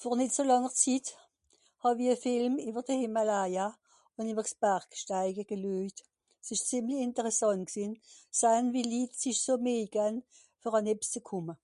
Vor 0.00 0.14
nìt 0.20 0.30
so 0.34 0.42
lànger 0.48 0.74
Zitt 0.82 1.08
hàw-i 1.82 2.04
e 2.14 2.22
Film 2.24 2.54
ìwer 2.68 2.84
de 2.88 2.94
Hìmalaya 3.02 3.66
ùn 4.18 4.30
ìwer 4.32 4.46
s'Bargsteige 4.52 5.42
geluejt. 5.50 5.98
S'ìsch 6.44 6.66
zìemli 6.68 6.96
ìnteressànt 7.06 7.66
gsìnn, 7.70 8.00
sahn 8.38 8.66
wie 8.72 8.88
Litt 8.92 9.14
so 9.44 9.54
Mìeih 9.64 9.90
gann, 9.94 10.16
fer 10.60 10.74
àn 10.78 10.90
ebbs 10.92 11.08
ze 11.14 11.20
kùmme. 11.28 11.54